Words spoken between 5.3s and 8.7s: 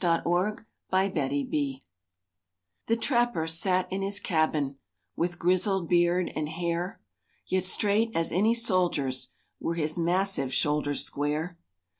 grizzled beard and hair, Yet straight as any